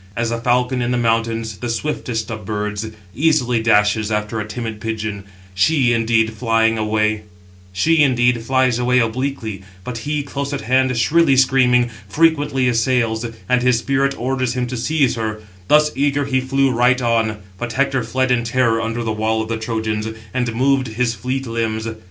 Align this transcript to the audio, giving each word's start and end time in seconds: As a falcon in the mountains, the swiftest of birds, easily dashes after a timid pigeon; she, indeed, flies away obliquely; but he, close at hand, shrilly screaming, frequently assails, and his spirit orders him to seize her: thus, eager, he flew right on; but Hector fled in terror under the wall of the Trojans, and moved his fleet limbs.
As 0.17 0.31
a 0.31 0.41
falcon 0.41 0.81
in 0.81 0.89
the 0.89 0.97
mountains, 0.97 1.57
the 1.59 1.69
swiftest 1.69 2.31
of 2.31 2.43
birds, 2.43 2.87
easily 3.13 3.61
dashes 3.61 4.09
after 4.11 4.39
a 4.39 4.47
timid 4.47 4.81
pigeon; 4.81 5.25
she, 5.53 5.93
indeed, 5.93 6.33
flies 6.33 6.79
away 6.79 7.23
obliquely; 8.99 9.61
but 9.83 9.97
he, 9.99 10.23
close 10.23 10.53
at 10.53 10.61
hand, 10.61 10.97
shrilly 10.97 11.37
screaming, 11.37 11.91
frequently 12.09 12.67
assails, 12.67 13.23
and 13.47 13.61
his 13.61 13.77
spirit 13.77 14.17
orders 14.19 14.55
him 14.55 14.65
to 14.65 14.75
seize 14.75 15.13
her: 15.17 15.39
thus, 15.67 15.91
eager, 15.95 16.25
he 16.25 16.41
flew 16.41 16.71
right 16.71 16.99
on; 16.99 17.37
but 17.59 17.73
Hector 17.73 18.03
fled 18.03 18.31
in 18.31 18.43
terror 18.43 18.81
under 18.81 19.03
the 19.03 19.11
wall 19.13 19.43
of 19.43 19.49
the 19.49 19.57
Trojans, 19.57 20.07
and 20.33 20.55
moved 20.55 20.87
his 20.87 21.13
fleet 21.13 21.45
limbs. 21.45 21.87